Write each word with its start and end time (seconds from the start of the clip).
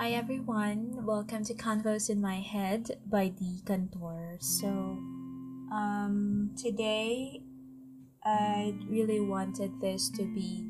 Hi 0.00 0.12
everyone, 0.12 1.04
welcome 1.04 1.44
to 1.44 1.52
Convos 1.52 2.08
in 2.08 2.22
My 2.22 2.36
Head 2.36 2.96
by 3.04 3.28
D. 3.28 3.60
Cantor. 3.66 4.38
So, 4.40 4.66
um, 5.70 6.52
today 6.56 7.42
I 8.24 8.74
really 8.88 9.20
wanted 9.20 9.78
this 9.78 10.08
to 10.12 10.22
be 10.22 10.64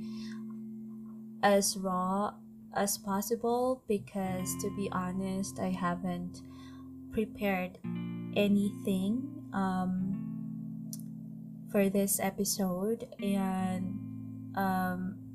as 1.45 1.77
raw 1.77 2.35
as 2.75 2.99
possible 2.99 3.85
because, 3.87 4.53
to 4.63 4.77
be 4.77 4.89
honest, 4.91 5.61
I 5.61 5.69
haven't 5.69 6.43
prepared 7.13 7.79
anything 8.35 9.31
um, 9.53 10.91
for 11.71 11.89
this 11.89 12.19
episode, 12.19 13.07
and 13.23 13.95
um, 14.57 15.30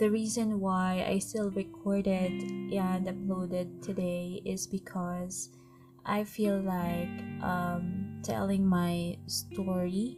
the 0.00 0.10
reason 0.10 0.60
why 0.60 1.04
I 1.06 1.18
still 1.18 1.50
recorded 1.50 2.32
and 2.72 3.04
uploaded 3.06 3.82
today 3.82 4.40
is 4.46 4.66
because 4.66 5.50
I 6.06 6.24
feel 6.24 6.58
like 6.58 7.20
um, 7.44 8.22
telling 8.24 8.66
my 8.66 9.18
story 9.26 10.16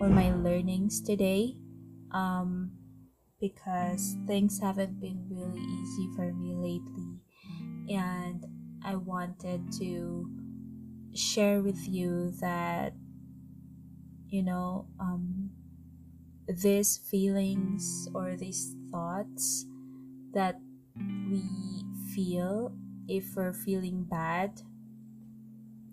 or 0.00 0.08
my 0.08 0.32
learnings 0.32 1.02
today 1.02 1.54
um, 2.12 2.72
because 3.38 4.16
things 4.26 4.58
haven't 4.58 4.98
been 4.98 5.28
really 5.28 5.60
easy 5.60 6.08
for 6.16 6.32
me 6.32 6.54
lately. 6.56 7.20
And 7.94 8.46
I 8.82 8.96
wanted 8.96 9.70
to 9.80 10.30
share 11.14 11.60
with 11.60 11.86
you 11.86 12.32
that 12.40 12.94
you 14.28 14.42
know 14.42 14.86
um, 15.00 15.39
these 16.50 16.98
feelings 16.98 18.08
or 18.14 18.36
these 18.36 18.74
thoughts 18.90 19.66
that 20.34 20.60
we 21.30 21.42
feel 22.14 22.72
if 23.08 23.34
we're 23.36 23.52
feeling 23.52 24.04
bad 24.04 24.62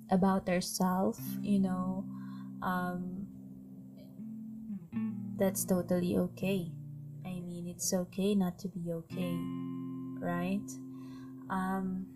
about 0.10 0.48
ourselves, 0.50 1.20
you 1.42 1.60
know, 1.60 2.06
um, 2.62 3.28
that's 5.38 5.66
totally 5.66 6.18
okay. 6.18 6.72
I 7.26 7.40
mean, 7.42 7.68
it's 7.68 7.94
okay 7.94 8.36
not 8.36 8.58
to 8.60 8.68
be 8.68 8.92
okay, 8.92 9.36
right? 10.20 10.66
Um, 11.50 12.08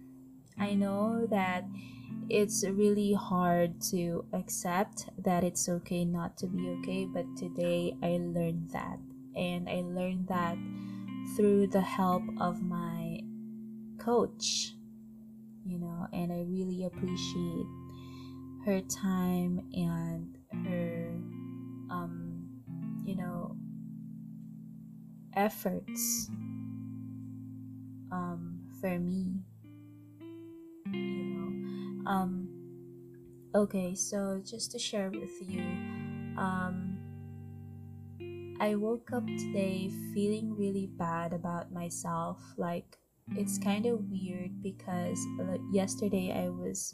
I 0.57 0.73
know 0.75 1.27
that 1.27 1.65
it's 2.29 2.63
really 2.63 3.13
hard 3.13 3.81
to 3.91 4.23
accept 4.33 5.09
that 5.17 5.43
it's 5.43 5.67
okay 5.67 6.05
not 6.05 6.37
to 6.37 6.47
be 6.47 6.69
okay, 6.79 7.05
but 7.05 7.25
today 7.35 7.93
I 8.01 8.19
learned 8.21 8.69
that. 8.71 8.99
And 9.35 9.67
I 9.67 9.81
learned 9.85 10.27
that 10.27 10.57
through 11.35 11.67
the 11.67 11.81
help 11.81 12.23
of 12.39 12.61
my 12.61 13.19
coach, 13.97 14.75
you 15.65 15.77
know, 15.77 16.07
and 16.13 16.31
I 16.31 16.43
really 16.47 16.85
appreciate 16.85 17.65
her 18.65 18.81
time 18.81 19.61
and 19.73 20.37
her, 20.65 21.09
um, 21.89 22.47
you 23.03 23.15
know, 23.15 23.55
efforts 25.35 26.29
um, 28.11 28.59
for 28.79 28.99
me 28.99 29.43
um 32.05 32.47
okay 33.55 33.93
so 33.95 34.41
just 34.43 34.71
to 34.71 34.79
share 34.79 35.09
with 35.11 35.41
you 35.41 35.61
um 36.37 36.97
i 38.59 38.75
woke 38.75 39.11
up 39.13 39.25
today 39.37 39.91
feeling 40.13 40.55
really 40.55 40.87
bad 40.97 41.33
about 41.33 41.71
myself. 41.71 42.37
Like 42.57 42.97
it's 43.35 43.57
kind 43.57 43.85
of 43.85 43.99
weird 44.09 44.61
because 44.61 45.19
yesterday 45.71 46.33
i 46.35 46.49
was 46.49 46.93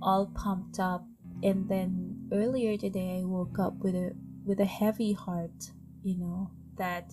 all 0.00 0.26
pumped 0.34 0.78
up 0.78 1.04
and 1.42 1.68
then 1.68 2.28
earlier 2.32 2.78
today 2.78 3.18
i 3.20 3.24
woke 3.24 3.58
up 3.58 3.74
with 3.80 3.94
a 3.94 4.12
with 4.44 4.60
a 4.60 4.64
heavy 4.64 5.12
heart 5.12 5.72
you 6.04 6.16
know 6.16 6.50
that 6.76 7.12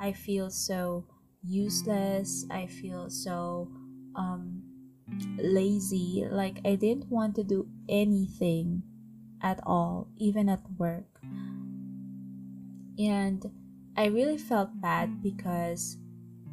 i 0.00 0.12
feel 0.12 0.50
so 0.50 1.06
useless. 1.44 2.46
I 2.50 2.66
feel 2.66 3.10
so 3.10 3.70
um 4.16 4.62
lazy. 5.38 6.26
Like, 6.30 6.60
I 6.64 6.74
didn't 6.74 7.10
want 7.10 7.36
to 7.36 7.44
do 7.44 7.68
anything 7.88 8.82
at 9.42 9.60
all, 9.64 10.08
even 10.16 10.48
at 10.48 10.62
work. 10.78 11.20
And 12.98 13.44
I 13.96 14.06
really 14.06 14.38
felt 14.38 14.80
bad 14.80 15.22
because 15.22 15.98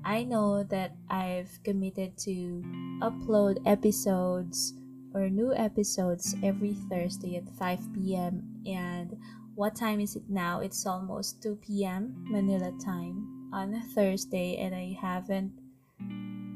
I 0.04 0.24
know 0.24 0.64
that 0.64 0.96
I've 1.10 1.60
committed 1.64 2.18
to 2.26 2.64
upload 3.02 3.62
episodes 3.66 4.74
or 5.14 5.30
new 5.30 5.54
episodes 5.54 6.36
every 6.44 6.74
Thursday 6.90 7.38
at 7.38 7.50
5 7.58 7.94
p.m. 7.94 8.62
And 8.66 9.18
what 9.56 9.76
time 9.76 10.00
is 10.00 10.16
it 10.16 10.24
now? 10.30 10.60
It's 10.60 10.86
almost 10.86 11.44
2 11.44 11.56
p.m. 11.62 12.26
Manila 12.30 12.72
time 12.84 13.50
on 13.54 13.74
a 13.74 13.82
Thursday, 13.94 14.58
and 14.58 14.74
I 14.74 14.98
haven't 15.00 15.52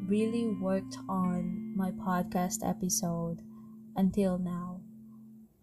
really 0.07 0.47
worked 0.47 0.97
on 1.09 1.73
my 1.75 1.91
podcast 1.91 2.67
episode 2.67 3.41
until 3.95 4.37
now. 4.37 4.81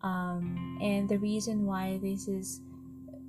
Um, 0.02 0.78
and 0.82 1.08
the 1.08 1.18
reason 1.18 1.64
why 1.64 1.98
this 2.02 2.28
is 2.28 2.60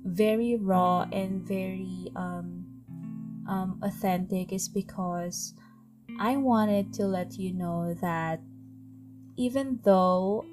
very 0.04 0.56
raw 0.56 1.06
and 1.12 1.46
very 1.46 2.10
um, 2.16 2.66
um, 3.48 3.80
authentic 3.82 4.52
is 4.52 4.68
because 4.68 5.54
I 6.18 6.36
wanted 6.36 6.92
to 6.94 7.06
let 7.06 7.38
you 7.38 7.52
know 7.52 7.94
that 8.00 8.40
even 9.36 9.80
though 9.82 10.44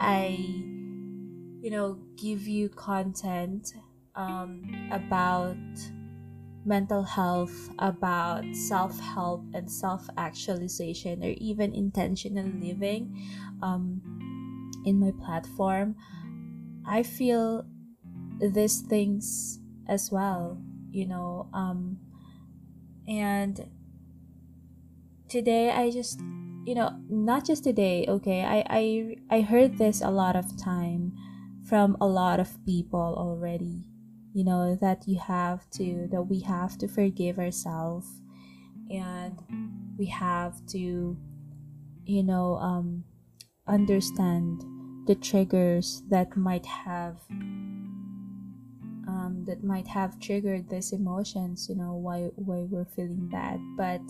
I, 0.00 0.36
you 1.60 1.70
know, 1.70 1.98
give 2.16 2.46
you 2.46 2.68
content 2.68 3.74
um, 4.14 4.88
about 4.92 5.56
mental 6.68 7.02
health, 7.02 7.70
about 7.78 8.44
self 8.54 9.00
help 9.00 9.42
and 9.54 9.70
self 9.70 10.08
actualization, 10.16 11.24
or 11.24 11.32
even 11.38 11.74
intentional 11.74 12.46
living 12.46 13.16
um, 13.62 14.04
in 14.84 15.00
my 15.00 15.12
platform, 15.24 15.96
I 16.86 17.02
feel 17.02 17.64
these 18.38 18.82
things 18.82 19.58
as 19.88 20.12
well, 20.12 20.60
you 20.90 21.06
know. 21.06 21.48
Um, 21.54 21.98
and 23.08 23.66
today, 25.28 25.70
I 25.70 25.90
just, 25.90 26.20
you 26.64 26.74
know, 26.74 26.92
not 27.08 27.46
just 27.46 27.64
today, 27.64 28.04
okay, 28.06 28.44
I, 28.44 28.64
I, 28.68 29.16
I 29.30 29.40
heard 29.40 29.78
this 29.78 30.02
a 30.02 30.10
lot 30.10 30.36
of 30.36 30.56
time 30.62 31.16
from 31.64 31.96
a 32.00 32.06
lot 32.06 32.38
of 32.38 32.64
people 32.64 33.14
already 33.16 33.84
you 34.38 34.44
know 34.44 34.78
that 34.80 35.02
you 35.08 35.18
have 35.18 35.68
to 35.68 36.06
that 36.12 36.22
we 36.22 36.38
have 36.38 36.78
to 36.78 36.86
forgive 36.86 37.40
ourselves. 37.40 38.06
And 38.88 39.36
we 39.98 40.06
have 40.06 40.64
to 40.66 41.16
you 42.06 42.22
know 42.22 42.54
um 42.58 43.02
understand 43.66 44.62
the 45.08 45.16
triggers 45.16 46.04
that 46.08 46.36
might 46.36 46.66
have 46.66 47.18
um, 49.08 49.42
that 49.48 49.64
might 49.64 49.88
have 49.88 50.20
triggered 50.20 50.70
these 50.70 50.92
emotions 50.92 51.66
you 51.68 51.74
know 51.74 51.94
why 51.94 52.30
why 52.36 52.62
we're 52.70 52.84
feeling 52.84 53.28
bad. 53.28 53.58
But 53.76 54.06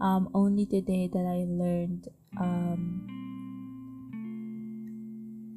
um, 0.00 0.30
only 0.32 0.66
today 0.66 1.08
that 1.12 1.26
i 1.26 1.42
learned 1.48 2.06
um, 2.38 3.02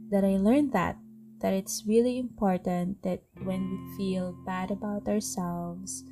that 0.10 0.24
i 0.24 0.38
learned 0.38 0.72
that 0.74 0.98
that 1.40 1.54
it's 1.54 1.84
really 1.88 2.20
important 2.20 3.02
that 3.04 3.24
when 3.44 3.70
we 3.70 3.98
feel 3.98 4.36
bad 4.46 4.72
about 4.72 5.08
ourselves, 5.08 6.04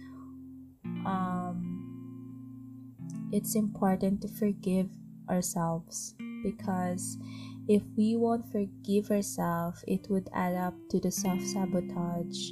um, 1.06 1.88
it's 3.32 3.56
important 3.56 4.22
to 4.22 4.28
forgive 4.28 4.90
ourselves. 5.30 6.16
Because 6.44 7.18
if 7.68 7.84
we 7.98 8.16
won't 8.16 8.50
forgive 8.52 9.12
ourselves, 9.12 9.84
it 9.88 10.08
would 10.10 10.30
add 10.34 10.56
up 10.56 10.74
to 10.90 11.00
the 11.00 11.12
self 11.12 11.42
sabotage 11.42 12.52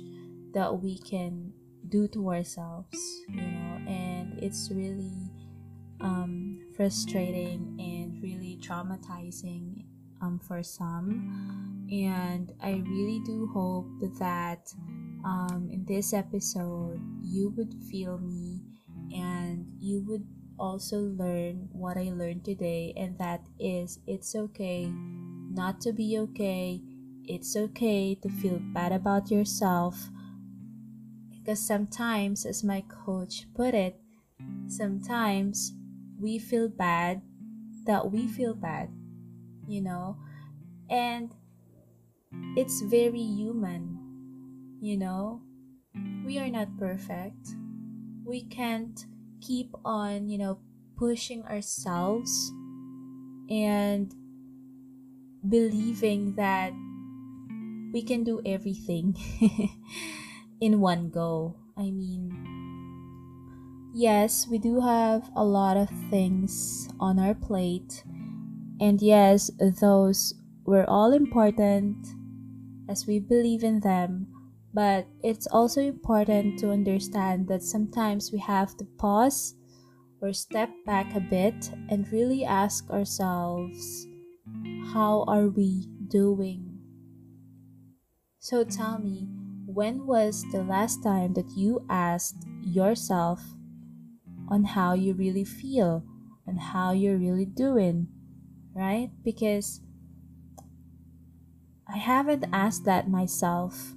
that 0.54 0.82
we 0.82 0.98
can 0.98 1.54
do 1.90 2.08
to 2.10 2.30
ourselves, 2.30 2.98
you 3.30 3.42
know, 3.42 3.80
and 3.88 4.40
it's 4.42 4.70
really 4.72 5.12
um, 6.02 6.60
frustrating 6.76 7.76
and 7.80 8.22
really 8.22 8.58
traumatizing 8.62 9.84
um, 10.26 10.40
for 10.40 10.64
some. 10.64 11.88
And 11.92 12.52
I 12.62 12.84
really 12.88 13.22
do 13.26 13.48
hope 13.54 13.88
that 14.20 14.74
um, 15.24 15.70
in 15.72 15.86
this 15.86 16.14
episode 16.14 17.00
you 17.22 17.54
would 17.58 17.74
feel 17.90 18.18
me 18.18 18.62
and 19.14 19.66
you 19.80 20.04
would 20.08 20.26
also 20.58 20.98
learn 20.98 21.68
what 21.72 21.98
I 21.98 22.12
learned 22.14 22.46
today, 22.46 22.94
and 22.96 23.18
that 23.20 23.42
is 23.60 24.00
it's 24.08 24.36
okay 24.36 24.88
not 25.52 25.82
to 25.82 25.94
be 25.94 26.18
okay. 26.20 26.82
It's 27.26 27.56
okay 27.56 28.16
to 28.16 28.30
feel 28.30 28.60
bad 28.74 28.92
about 28.92 29.32
yourself. 29.32 30.10
Because 31.30 31.66
sometimes, 31.66 32.46
as 32.46 32.64
my 32.64 32.84
coach 32.88 33.48
put 33.54 33.74
it, 33.74 34.00
sometimes 34.68 35.74
we 36.20 36.40
feel 36.40 36.70
bad 36.70 37.22
that 37.86 38.12
we 38.12 38.28
feel 38.28 38.56
bad, 38.56 38.90
you 39.68 39.82
know? 39.82 40.18
And 40.90 41.34
it's 42.56 42.82
very 42.82 43.22
human, 43.22 44.00
you 44.82 44.98
know? 44.98 45.42
We 46.26 46.40
are 46.40 46.50
not 46.50 46.78
perfect. 46.78 47.56
We 48.26 48.44
can't 48.44 49.06
keep 49.42 49.70
on, 49.86 50.30
you 50.30 50.38
know, 50.38 50.60
pushing 50.98 51.44
ourselves 51.44 52.52
and 53.50 54.14
believing 55.48 56.36
that 56.36 56.74
we 57.94 58.02
can 58.02 58.24
do 58.24 58.42
everything 58.46 59.16
in 60.60 60.82
one 60.82 61.10
go. 61.10 61.56
I 61.78 61.92
mean, 61.92 62.32
yes, 63.94 64.48
we 64.48 64.58
do 64.58 64.82
have 64.82 65.30
a 65.36 65.44
lot 65.44 65.78
of 65.78 65.90
things 66.10 66.90
on 67.00 67.20
our 67.20 67.36
plate, 67.36 68.04
and 68.80 69.02
yes, 69.02 69.52
those 69.80 70.34
were 70.66 70.90
all 70.90 71.14
important 71.14 71.96
as 72.90 73.08
we 73.08 73.20
believe 73.20 73.64
in 73.64 73.80
them. 73.80 74.28
But 74.74 75.08
it's 75.24 75.48
also 75.48 75.82
important 75.82 76.60
to 76.60 76.72
understand 76.72 77.48
that 77.48 77.64
sometimes 77.64 78.32
we 78.32 78.40
have 78.40 78.76
to 78.78 78.86
pause 78.98 79.56
or 80.22 80.34
step 80.34 80.70
back 80.86 81.16
a 81.16 81.22
bit 81.22 81.72
and 81.90 82.12
really 82.12 82.44
ask 82.44 82.90
ourselves, 82.90 84.06
how 84.94 85.24
are 85.28 85.48
we 85.48 85.88
doing? 86.08 86.80
So 88.40 88.64
tell 88.64 89.00
me, 89.00 89.28
when 89.66 90.06
was 90.06 90.44
the 90.52 90.64
last 90.64 91.02
time 91.02 91.34
that 91.34 91.50
you 91.56 91.86
asked 91.90 92.46
yourself 92.62 93.42
on 94.48 94.64
how 94.64 94.94
you 94.94 95.14
really 95.14 95.46
feel 95.46 96.04
and 96.46 96.60
how 96.60 96.92
you're 96.92 97.18
really 97.18 97.46
doing, 97.46 98.08
right? 98.76 99.10
Because 99.24 99.82
I 101.88 101.98
haven't 101.98 102.46
asked 102.52 102.84
that 102.86 103.10
myself 103.10 103.94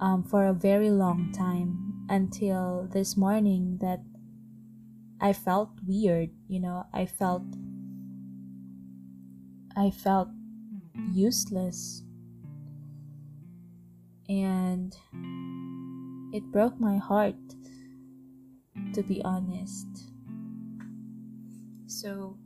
um, 0.00 0.22
for 0.22 0.46
a 0.46 0.54
very 0.54 0.90
long 0.90 1.32
time 1.32 2.06
until 2.08 2.88
this 2.92 3.16
morning 3.16 3.78
that 3.80 4.00
I 5.20 5.32
felt 5.32 5.70
weird, 5.86 6.30
you 6.46 6.60
know, 6.60 6.86
I 6.94 7.06
felt 7.06 7.42
I 9.76 9.90
felt 9.90 10.28
useless. 11.12 12.02
And 14.28 14.94
it 16.32 16.42
broke 16.52 16.78
my 16.78 16.98
heart 16.98 17.36
to 18.92 19.02
be 19.02 19.22
honest. 19.24 19.86
So 21.86 22.36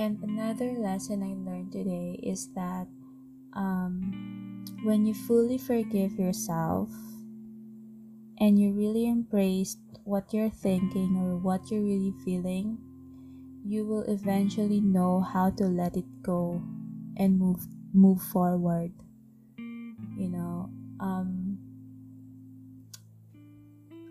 and 0.00 0.16
another 0.24 0.72
lesson 0.80 1.20
i 1.20 1.36
learned 1.44 1.70
today 1.70 2.18
is 2.22 2.48
that 2.56 2.88
um, 3.52 4.64
when 4.82 5.04
you 5.04 5.12
fully 5.12 5.58
forgive 5.58 6.16
yourself 6.18 6.88
and 8.38 8.58
you 8.58 8.72
really 8.72 9.06
embrace 9.06 9.76
what 10.04 10.32
you're 10.32 10.48
thinking 10.48 11.20
or 11.20 11.36
what 11.36 11.70
you're 11.70 11.84
really 11.84 12.14
feeling 12.24 12.78
you 13.62 13.84
will 13.84 14.08
eventually 14.08 14.80
know 14.80 15.20
how 15.20 15.50
to 15.50 15.64
let 15.64 15.94
it 15.94 16.08
go 16.22 16.62
and 17.18 17.38
move 17.38 17.60
move 17.92 18.22
forward 18.22 18.90
you 20.16 20.28
know? 20.28 20.70
Um, 20.98 21.58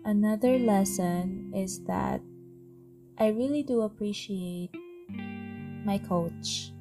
another 0.04 0.58
lesson 0.58 1.52
is 1.54 1.82
that 1.84 2.20
i 3.18 3.28
really 3.28 3.62
do 3.62 3.82
appreciate 3.82 4.70
my 5.84 5.98
coach 5.98 6.72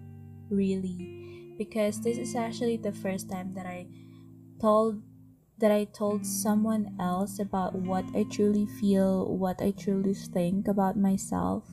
really. 0.49 1.55
Because 1.57 2.01
this 2.01 2.17
is 2.17 2.35
actually 2.35 2.77
the 2.77 2.93
first 2.93 3.29
time 3.29 3.53
that 3.55 3.65
i 3.65 3.87
told 4.61 5.03
that 5.59 5.71
i 5.71 5.83
told 5.85 6.25
someone 6.25 6.95
else 6.99 7.39
about 7.39 7.75
what 7.75 8.05
i 8.15 8.23
truly 8.23 8.65
feel 8.79 9.27
what 9.37 9.61
i 9.61 9.71
truly 9.71 10.13
think 10.13 10.67
about 10.67 10.97
myself. 10.97 11.67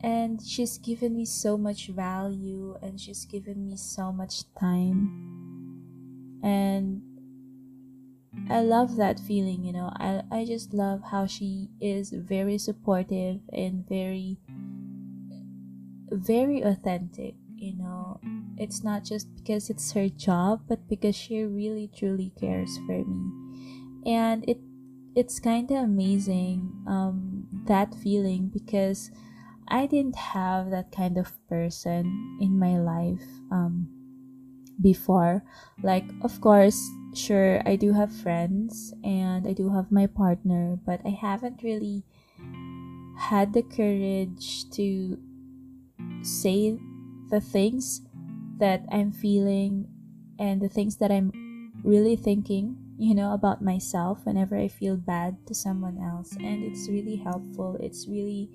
And 0.00 0.40
she's 0.42 0.78
given 0.78 1.16
me 1.16 1.24
so 1.24 1.56
much 1.58 1.88
value 1.88 2.76
and 2.82 3.00
she's 3.00 3.24
given 3.24 3.66
me 3.66 3.76
so 3.76 4.12
much 4.12 4.42
time. 4.54 5.10
And 6.42 7.17
I 8.50 8.62
love 8.62 8.96
that 8.96 9.20
feeling, 9.20 9.64
you 9.64 9.72
know. 9.72 9.90
I 9.96 10.22
I 10.30 10.44
just 10.44 10.72
love 10.74 11.02
how 11.10 11.26
she 11.26 11.70
is 11.80 12.10
very 12.10 12.58
supportive 12.58 13.40
and 13.52 13.86
very 13.88 14.38
very 16.10 16.62
authentic, 16.62 17.34
you 17.56 17.74
know. 17.76 18.20
It's 18.56 18.82
not 18.82 19.04
just 19.04 19.34
because 19.36 19.70
it's 19.70 19.92
her 19.92 20.08
job, 20.08 20.62
but 20.68 20.88
because 20.88 21.14
she 21.14 21.42
really 21.44 21.88
truly 21.94 22.32
cares 22.40 22.76
for 22.86 23.04
me. 23.04 23.30
And 24.06 24.44
it 24.48 24.58
it's 25.14 25.40
kind 25.40 25.70
of 25.70 25.78
amazing 25.82 26.70
um 26.86 27.48
that 27.66 27.94
feeling 27.94 28.48
because 28.48 29.10
I 29.68 29.86
didn't 29.86 30.16
have 30.16 30.70
that 30.70 30.92
kind 30.92 31.18
of 31.18 31.32
person 31.48 32.38
in 32.40 32.58
my 32.58 32.78
life 32.78 33.24
um, 33.52 33.88
before. 34.80 35.42
Like, 35.82 36.04
of 36.22 36.40
course, 36.40 36.78
sure, 37.18 37.60
I 37.66 37.76
do 37.76 37.92
have 37.92 38.14
friends 38.14 38.94
and 39.02 39.46
I 39.46 39.52
do 39.52 39.68
have 39.70 39.90
my 39.90 40.06
partner, 40.06 40.78
but 40.86 41.00
I 41.04 41.10
haven't 41.10 41.62
really 41.62 42.04
had 43.18 43.52
the 43.52 43.62
courage 43.62 44.70
to 44.70 45.18
say 46.22 46.78
the 47.30 47.40
things 47.40 48.02
that 48.58 48.86
I'm 48.90 49.12
feeling 49.12 49.88
and 50.38 50.62
the 50.62 50.68
things 50.68 50.96
that 50.96 51.10
I'm 51.10 51.32
really 51.82 52.16
thinking, 52.16 52.76
you 52.96 53.14
know, 53.14 53.32
about 53.32 53.62
myself 53.62 54.24
whenever 54.24 54.56
I 54.56 54.68
feel 54.68 54.96
bad 54.96 55.46
to 55.46 55.54
someone 55.54 55.98
else. 55.98 56.32
And 56.38 56.62
it's 56.62 56.88
really 56.88 57.16
helpful. 57.16 57.76
It's 57.80 58.06
really 58.06 58.50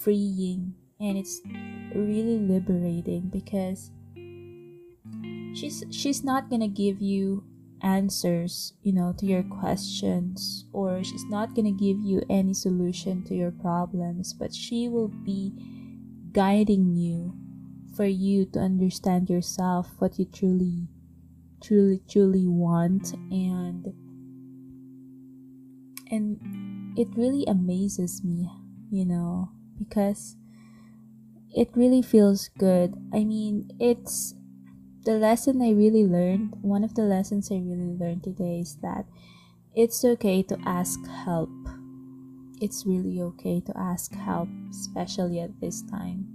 freeing 0.00 0.74
and 1.00 1.16
it's 1.16 1.40
really 1.94 2.38
liberating 2.38 3.28
because 3.28 3.90
she's 5.54 5.84
she's 5.90 6.24
not 6.24 6.50
gonna 6.50 6.68
give 6.68 7.00
you 7.00 7.44
answers 7.82 8.74
you 8.82 8.92
know 8.92 9.14
to 9.16 9.26
your 9.26 9.42
questions 9.44 10.64
or 10.72 11.02
she's 11.04 11.24
not 11.26 11.54
gonna 11.54 11.72
give 11.72 11.98
you 12.00 12.22
any 12.28 12.52
solution 12.54 13.22
to 13.24 13.34
your 13.34 13.50
problems 13.52 14.32
but 14.34 14.54
she 14.54 14.88
will 14.88 15.08
be 15.08 15.52
guiding 16.32 16.94
you 16.94 17.34
for 17.96 18.04
you 18.06 18.44
to 18.46 18.58
understand 18.58 19.30
yourself 19.30 19.94
what 19.98 20.18
you 20.18 20.24
truly 20.24 20.88
truly 21.60 22.02
truly 22.08 22.46
want 22.46 23.14
and 23.30 23.92
and 26.10 26.38
it 26.98 27.08
really 27.16 27.44
amazes 27.46 28.22
me 28.24 28.48
you 28.90 29.04
know 29.04 29.50
because 29.78 30.36
it 31.54 31.68
really 31.74 32.02
feels 32.02 32.48
good. 32.58 32.94
I 33.12 33.24
mean, 33.24 33.70
it's 33.78 34.34
the 35.08 35.16
lesson 35.16 35.62
I 35.62 35.72
really 35.72 36.04
learned. 36.04 36.52
One 36.60 36.84
of 36.84 36.92
the 36.92 37.08
lessons 37.08 37.48
I 37.50 37.64
really 37.64 37.96
learned 37.96 38.24
today 38.24 38.60
is 38.60 38.76
that 38.82 39.06
it's 39.74 40.04
okay 40.04 40.42
to 40.42 40.58
ask 40.66 41.00
help. 41.24 41.48
It's 42.60 42.84
really 42.84 43.16
okay 43.32 43.62
to 43.64 43.72
ask 43.74 44.12
help, 44.12 44.50
especially 44.68 45.40
at 45.40 45.62
this 45.62 45.80
time. 45.80 46.28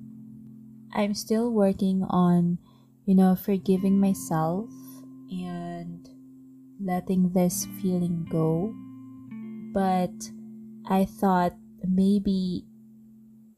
I'm 0.92 1.14
still 1.14 1.54
working 1.54 2.02
on, 2.10 2.58
you 3.06 3.14
know, 3.14 3.36
forgiving 3.36 4.00
myself 4.00 4.74
and 5.30 6.10
letting 6.82 7.30
this 7.30 7.68
feeling 7.80 8.26
go. 8.26 8.74
But 9.72 10.34
I 10.90 11.06
thought 11.06 11.54
maybe 11.86 12.66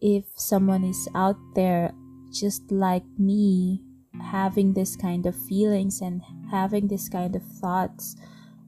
if 0.01 0.25
someone 0.35 0.83
is 0.83 1.07
out 1.15 1.39
there 1.55 1.93
just 2.33 2.69
like 2.69 3.07
me 3.17 3.79
having 4.21 4.73
this 4.73 4.95
kind 4.95 5.25
of 5.25 5.35
feelings 5.35 6.01
and 6.01 6.21
having 6.49 6.87
this 6.87 7.09
kind 7.09 7.35
of 7.35 7.43
thoughts 7.43 8.15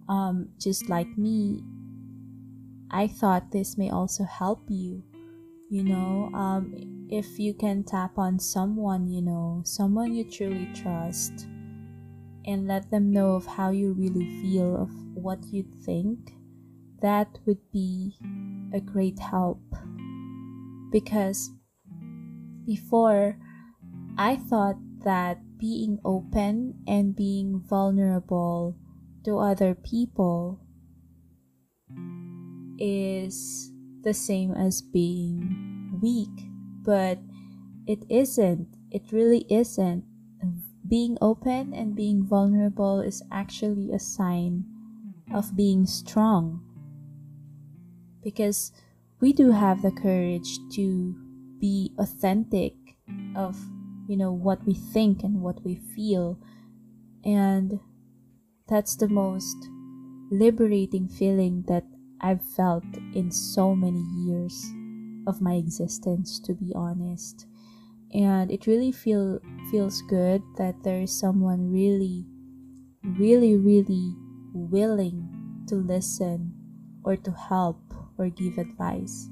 um, 0.10 0.50
just 0.60 0.90
like 0.90 1.18
me 1.18 1.62
i 2.92 3.08
thought 3.08 3.52
this 3.52 3.78
may 3.78 3.90
also 3.90 4.24
help 4.24 4.62
you 4.70 5.04
you 5.70 5.84
know? 5.84 6.32
Um, 6.34 7.08
if 7.10 7.38
you 7.38 7.54
can 7.54 7.84
tap 7.84 8.18
on 8.18 8.40
someone 8.40 9.10
you 9.10 9.22
know 9.22 9.62
someone 9.66 10.14
you 10.14 10.24
truly 10.24 10.70
trust 10.74 11.48
and 12.46 12.68
let 12.68 12.90
them 12.90 13.12
know 13.12 13.36
of 13.36 13.46
how 13.46 13.72
you 13.72 13.94
really 13.94 14.42
feel 14.42 14.82
of 14.82 14.90
what 15.14 15.40
you 15.52 15.66
think 15.84 16.32
that 17.02 17.28
would 17.46 17.60
be 17.72 18.18
a 18.74 18.80
great 18.80 19.20
help. 19.20 19.62
Because 20.92 21.52
before 22.66 23.38
I 24.18 24.38
thought 24.38 24.78
that 25.04 25.40
being 25.58 26.00
open 26.06 26.76
and 26.88 27.16
being 27.16 27.60
vulnerable 27.60 28.76
to 29.24 29.38
other 29.38 29.76
people 29.76 30.60
is 32.80 33.72
the 34.04 34.14
same 34.14 34.54
as 34.54 34.82
being 34.82 36.00
weak, 36.02 36.30
but 36.84 37.20
it 37.88 38.06
isn't. 38.10 38.68
It 38.92 39.12
really 39.12 39.46
isn't. 39.50 40.04
Being 40.88 41.18
open 41.20 41.74
and 41.74 41.96
being 41.96 42.24
vulnerable 42.24 43.02
is 43.02 43.22
actually 43.32 43.92
a 43.92 44.00
sign 44.00 44.64
of 45.34 45.56
being 45.56 45.86
strong. 45.86 46.62
Because 48.24 48.72
we 49.20 49.34
do 49.34 49.52
have 49.52 49.82
the 49.82 49.92
courage 49.92 50.60
to 50.76 51.16
be 51.60 51.92
authentic 51.98 52.74
of 53.36 53.58
you 54.08 54.18
know 54.18 54.32
what 54.32 54.66
we 54.66 54.74
think 54.74 55.24
and 55.24 55.42
what 55.42 55.64
we 55.64 55.76
feel. 55.76 56.40
And 57.24 57.80
that's 58.68 58.96
the 58.96 59.08
most 59.08 59.58
liberating 60.32 61.08
feeling 61.08 61.64
that 61.68 61.86
I've 62.22 62.44
felt 62.44 62.86
in 63.14 63.32
so 63.32 63.76
many 63.76 64.02
years 64.26 64.56
of 65.28 65.42
my 65.42 65.54
existence 65.56 66.40
to 66.42 66.54
be 66.54 66.74
honest. 66.76 67.46
And 68.14 68.52
it 68.52 68.68
really 68.68 68.92
feel 68.92 69.40
feels 69.72 70.02
good 70.04 70.42
that 70.58 70.84
there 70.84 71.02
is 71.02 71.18
someone 71.18 71.72
really 71.72 72.26
really 73.04 73.56
really 73.58 74.16
willing 74.54 75.66
to 75.68 75.76
listen 75.76 76.54
or 77.04 77.16
to 77.16 77.32
help 77.32 77.80
or 78.18 78.30
give 78.30 78.58
advice. 78.58 79.30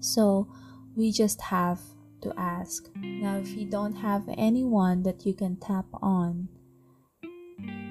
So 0.00 0.48
we 0.94 1.12
just 1.12 1.40
have 1.42 1.80
to 2.26 2.38
ask 2.38 2.90
now 2.96 3.36
if 3.38 3.54
you 3.56 3.64
don't 3.64 3.94
have 3.94 4.24
anyone 4.36 5.02
that 5.02 5.24
you 5.24 5.32
can 5.32 5.54
tap 5.56 5.86
on 6.02 6.48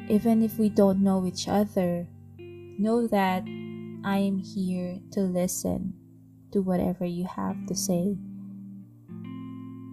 even 0.09 0.43
if 0.43 0.59
we 0.59 0.67
don't 0.67 0.99
know 0.99 1.25
each 1.25 1.47
other 1.47 2.07
know 2.77 3.07
that 3.07 3.43
I 4.05 4.17
am 4.17 4.37
here 4.37 4.99
to 5.11 5.21
listen 5.21 5.93
to 6.51 6.61
whatever 6.61 7.05
you 7.05 7.25
have 7.25 7.65
to 7.65 7.75
say. 7.75 8.17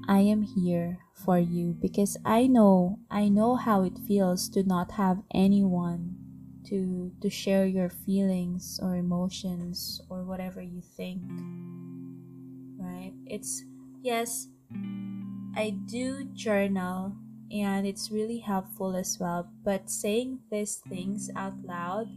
I 0.06 0.18
am 0.18 0.42
here 0.42 0.98
for 1.14 1.38
you 1.38 1.76
because 1.80 2.18
I 2.24 2.46
know 2.46 2.98
I 3.10 3.28
know 3.28 3.56
how 3.56 3.84
it 3.84 3.98
feels 4.06 4.50
to 4.50 4.62
not 4.64 4.92
have 4.92 5.22
anyone 5.32 6.16
to 6.66 7.12
to 7.22 7.30
share 7.30 7.64
your 7.64 7.88
feelings 7.88 8.78
or 8.82 8.96
emotions 8.96 10.02
or 10.10 10.24
whatever 10.24 10.60
you 10.60 10.82
think. 10.82 11.22
Right? 12.76 13.14
It's 13.24 13.64
yes, 14.02 14.48
I 15.54 15.70
do 15.70 16.24
journal 16.34 17.14
and 17.50 17.86
it's 17.86 18.10
really 18.10 18.38
helpful 18.38 18.96
as 18.96 19.18
well, 19.20 19.48
but 19.62 19.90
saying 19.90 20.40
these 20.50 20.76
things 20.88 21.30
out 21.36 21.54
loud 21.64 22.08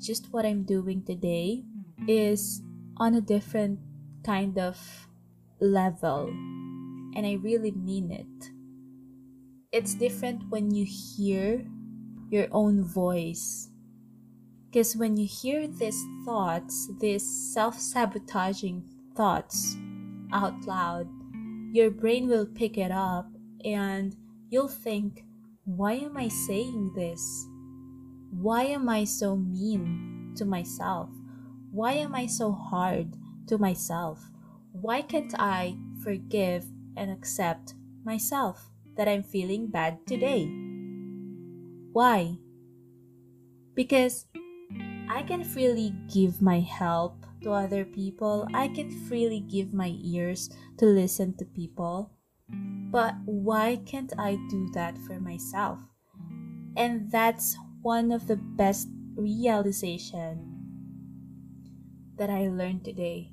just 0.00 0.32
what 0.32 0.46
I'm 0.46 0.64
doing 0.64 1.04
today 1.04 1.62
is 2.08 2.62
on 2.96 3.14
a 3.14 3.20
different 3.20 3.78
kind 4.24 4.58
of 4.58 5.08
level. 5.60 6.28
And 7.14 7.26
I 7.26 7.34
really 7.34 7.70
mean 7.70 8.10
it. 8.10 8.50
It's 9.72 9.94
different 9.94 10.48
when 10.48 10.74
you 10.74 10.86
hear 10.86 11.66
your 12.30 12.48
own 12.50 12.82
voice. 12.82 13.68
Because 14.66 14.96
when 14.96 15.16
you 15.16 15.26
hear 15.26 15.66
these 15.66 16.02
thoughts, 16.24 16.88
these 17.00 17.26
self 17.52 17.78
sabotaging 17.78 18.84
thoughts 19.14 19.76
out 20.32 20.64
loud, 20.64 21.08
your 21.72 21.90
brain 21.90 22.28
will 22.28 22.46
pick 22.46 22.76
it 22.76 22.90
up 22.90 23.26
and 23.64 24.16
you'll 24.48 24.68
think, 24.68 25.24
why 25.64 25.92
am 25.92 26.16
I 26.16 26.26
saying 26.26 26.92
this? 26.96 27.46
Why 28.30 28.64
am 28.64 28.88
I 28.88 29.04
so 29.04 29.36
mean 29.36 30.34
to 30.36 30.44
myself? 30.44 31.10
Why 31.70 31.92
am 31.92 32.14
I 32.14 32.26
so 32.26 32.50
hard 32.50 33.16
to 33.46 33.58
myself? 33.58 34.18
Why 34.72 35.02
can't 35.02 35.32
I 35.38 35.76
forgive 36.02 36.64
and 36.96 37.10
accept 37.10 37.74
myself 38.04 38.70
that 38.96 39.06
I'm 39.06 39.22
feeling 39.22 39.68
bad 39.68 40.04
today? 40.06 40.50
Why? 41.92 42.36
Because 43.74 44.26
I 45.08 45.22
can 45.22 45.44
freely 45.44 45.94
give 46.12 46.42
my 46.42 46.60
help 46.60 47.26
to 47.42 47.52
other 47.52 47.84
people, 47.84 48.46
I 48.54 48.68
can 48.68 48.90
freely 49.06 49.40
give 49.40 49.72
my 49.72 49.96
ears 50.02 50.50
to 50.78 50.86
listen 50.86 51.36
to 51.38 51.44
people. 51.44 52.12
But 52.90 53.14
why 53.24 53.76
can't 53.86 54.12
I 54.18 54.36
do 54.48 54.68
that 54.74 54.98
for 54.98 55.20
myself? 55.20 55.78
And 56.76 57.10
that's 57.10 57.56
one 57.82 58.12
of 58.12 58.26
the 58.26 58.36
best 58.36 58.88
realization 59.16 60.60
that 62.16 62.30
I 62.30 62.48
learned 62.48 62.84
today. 62.84 63.32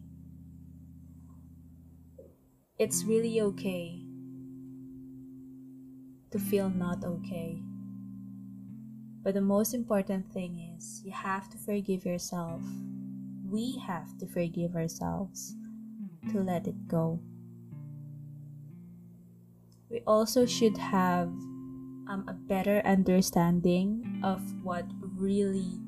It's 2.77 3.03
really 3.03 3.41
okay 3.41 4.03
to 6.31 6.39
feel 6.39 6.69
not 6.69 7.03
okay. 7.03 7.61
But 9.23 9.33
the 9.33 9.41
most 9.41 9.73
important 9.73 10.31
thing 10.31 10.75
is 10.77 11.01
you 11.03 11.11
have 11.11 11.49
to 11.49 11.57
forgive 11.57 12.05
yourself. 12.05 12.61
We 13.49 13.81
have 13.87 14.17
to 14.19 14.27
forgive 14.27 14.75
ourselves 14.75 15.55
to 16.31 16.41
let 16.41 16.67
it 16.67 16.87
go. 16.87 17.19
We 19.89 20.01
also 20.05 20.45
should 20.45 20.77
have 20.77 21.29
um, 22.09 22.25
a 22.27 22.33
better 22.33 22.81
understanding 22.85 24.21
of 24.23 24.41
what 24.63 24.85
really 25.15 25.79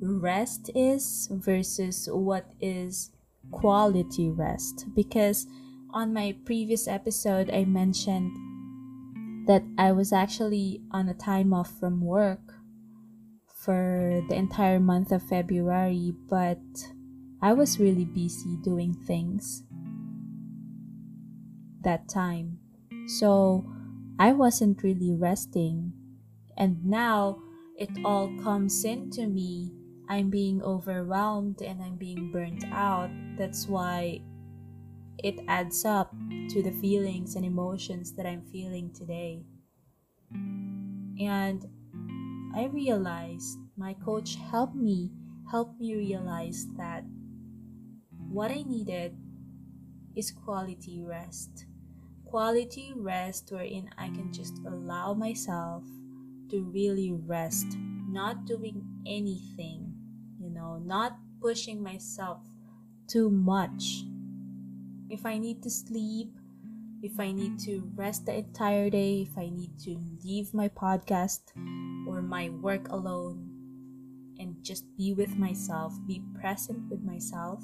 rest 0.00 0.70
is 0.74 1.28
versus 1.30 2.08
what 2.10 2.52
is 2.60 3.10
quality 3.50 4.30
rest 4.30 4.86
because 4.94 5.46
on 5.90 6.12
my 6.12 6.36
previous 6.44 6.88
episode 6.88 7.50
I 7.50 7.64
mentioned 7.64 8.32
that 9.46 9.62
I 9.78 9.92
was 9.92 10.12
actually 10.12 10.82
on 10.90 11.08
a 11.08 11.14
time 11.14 11.52
off 11.52 11.70
from 11.78 12.00
work 12.00 12.40
for 13.54 14.22
the 14.28 14.34
entire 14.34 14.80
month 14.80 15.12
of 15.12 15.22
February 15.22 16.14
but 16.28 16.58
I 17.44 17.52
was 17.52 17.78
really 17.78 18.06
busy 18.06 18.56
doing 18.56 18.94
things 18.94 19.64
that 21.82 22.08
time 22.08 22.58
so 23.06 23.66
I 24.18 24.32
wasn't 24.32 24.82
really 24.82 25.12
resting. 25.12 25.92
And 26.56 26.82
now 26.82 27.42
it 27.76 27.90
all 28.02 28.32
comes 28.42 28.82
into 28.86 29.26
me. 29.26 29.72
I'm 30.08 30.30
being 30.30 30.62
overwhelmed 30.62 31.60
and 31.60 31.82
I'm 31.82 31.96
being 31.96 32.32
burnt 32.32 32.64
out. 32.72 33.10
That's 33.36 33.68
why 33.68 34.22
it 35.18 35.38
adds 35.46 35.84
up 35.84 36.14
to 36.48 36.62
the 36.62 36.72
feelings 36.80 37.34
and 37.36 37.44
emotions 37.44 38.12
that 38.16 38.24
I'm 38.24 38.40
feeling 38.40 38.90
today. 38.94 39.44
And 41.20 41.62
I 42.54 42.70
realized 42.72 43.58
my 43.76 43.92
coach 43.92 44.36
helped 44.36 44.76
me, 44.76 45.10
helped 45.50 45.78
me 45.78 45.94
realize 45.94 46.66
that 46.78 47.04
what 48.34 48.50
I 48.50 48.62
needed 48.66 49.16
is 50.16 50.30
quality 50.30 51.00
rest 51.02 51.66
quality 52.34 52.92
rest 52.96 53.46
wherein 53.52 53.88
I 53.96 54.08
can 54.08 54.32
just 54.32 54.58
allow 54.66 55.14
myself 55.14 55.84
to 56.50 56.64
really 56.64 57.12
rest, 57.12 57.78
not 58.10 58.44
doing 58.44 58.82
anything, 59.06 59.94
you 60.40 60.50
know, 60.50 60.78
not 60.78 61.16
pushing 61.40 61.80
myself 61.80 62.42
too 63.06 63.30
much. 63.30 64.02
If 65.08 65.24
I 65.24 65.38
need 65.38 65.62
to 65.62 65.70
sleep, 65.70 66.34
if 67.04 67.20
I 67.20 67.30
need 67.30 67.60
to 67.70 67.88
rest 67.94 68.26
the 68.26 68.34
entire 68.34 68.90
day, 68.90 69.22
if 69.30 69.38
I 69.38 69.48
need 69.48 69.78
to 69.84 69.96
leave 70.24 70.52
my 70.52 70.68
podcast 70.68 71.54
or 72.08 72.20
my 72.20 72.48
work 72.48 72.88
alone 72.88 73.46
and 74.40 74.56
just 74.60 74.84
be 74.96 75.12
with 75.12 75.36
myself, 75.36 75.94
be 76.04 76.20
present 76.34 76.90
with 76.90 77.04
myself, 77.04 77.62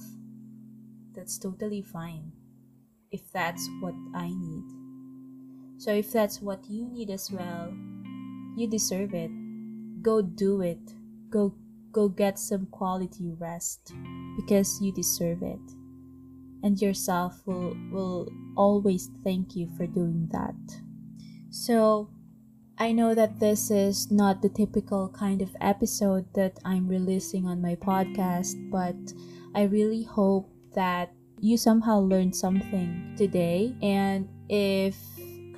that's 1.14 1.38
totally 1.38 1.82
fine 1.82 2.32
if 3.10 3.32
that's 3.32 3.68
what 3.80 3.94
I 4.14 4.28
need. 4.28 4.64
So 5.78 5.92
if 5.92 6.12
that's 6.12 6.42
what 6.42 6.64
you 6.68 6.86
need 6.86 7.10
as 7.10 7.30
well, 7.30 7.72
you 8.56 8.68
deserve 8.68 9.14
it. 9.14 9.30
Go 10.02 10.22
do 10.22 10.60
it. 10.60 10.80
Go 11.30 11.54
go 11.92 12.08
get 12.08 12.38
some 12.38 12.66
quality 12.66 13.32
rest 13.38 13.92
because 14.36 14.80
you 14.80 14.92
deserve 14.92 15.42
it. 15.42 15.60
And 16.62 16.80
yourself 16.80 17.40
will 17.46 17.74
will 17.90 18.28
always 18.56 19.08
thank 19.24 19.56
you 19.56 19.68
for 19.76 19.86
doing 19.86 20.28
that. 20.32 20.54
So 21.50 22.10
I 22.78 22.92
know 22.92 23.14
that 23.14 23.40
this 23.40 23.70
is 23.70 24.10
not 24.10 24.42
the 24.42 24.48
typical 24.48 25.08
kind 25.08 25.42
of 25.42 25.56
episode 25.60 26.26
that 26.34 26.58
I'm 26.64 26.88
releasing 26.88 27.46
on 27.46 27.60
my 27.60 27.74
podcast, 27.74 28.54
but 28.70 28.96
I 29.54 29.64
really 29.64 30.02
hope 30.02 30.48
that 30.74 31.12
you 31.40 31.56
somehow 31.56 32.00
learned 32.00 32.36
something 32.36 33.14
today. 33.16 33.74
And 33.82 34.28
if 34.48 34.96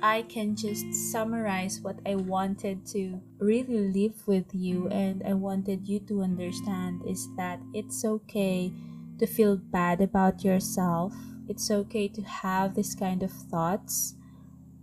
I 0.01 0.23
can 0.23 0.55
just 0.55 1.11
summarize 1.11 1.79
what 1.81 1.99
I 2.05 2.15
wanted 2.15 2.85
to 2.87 3.21
really 3.39 3.91
live 3.91 4.27
with 4.27 4.53
you 4.53 4.89
and 4.89 5.23
I 5.25 5.33
wanted 5.33 5.87
you 5.87 5.99
to 6.11 6.21
understand 6.21 7.03
is 7.07 7.27
that 7.37 7.59
it's 7.73 8.03
okay 8.03 8.73
to 9.19 9.25
feel 9.25 9.55
bad 9.55 10.01
about 10.01 10.43
yourself. 10.43 11.13
It's 11.47 11.71
okay 11.71 12.07
to 12.09 12.21
have 12.21 12.75
this 12.75 12.95
kind 12.95 13.23
of 13.23 13.31
thoughts, 13.31 14.15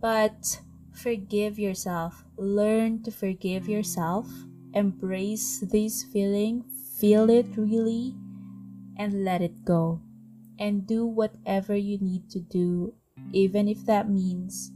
but 0.01 0.61
forgive 0.93 1.59
yourself. 1.59 2.25
Learn 2.37 3.03
to 3.03 3.11
forgive 3.11 3.69
yourself. 3.69 4.27
Embrace 4.73 5.61
this 5.61 6.05
feeling, 6.05 6.65
feel 6.99 7.29
it 7.29 7.47
really, 7.57 8.15
and 8.97 9.25
let 9.25 9.43
it 9.43 9.65
go. 9.65 10.01
And 10.61 10.87
do 10.87 11.07
whatever 11.07 11.75
you 11.75 11.97
need 11.99 12.29
to 12.31 12.39
do, 12.39 12.93
even 13.33 13.67
if 13.67 13.85
that 13.87 14.11
means 14.11 14.71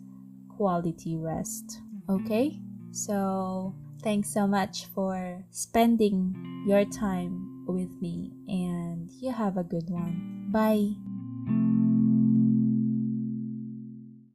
quality 0.57 1.17
rest. 1.17 1.79
Mm-hmm. 2.09 2.25
Okay? 2.25 2.59
So, 2.91 3.75
thanks 4.03 4.33
so 4.33 4.47
much 4.47 4.87
for 4.95 5.45
spending 5.50 6.64
your 6.67 6.85
time 6.87 7.67
with 7.67 7.93
me, 8.00 8.33
and 8.49 9.12
you 9.21 9.31
have 9.33 9.57
a 9.59 9.64
good 9.64 9.91
one. 9.91 10.49
Bye. 10.50 11.03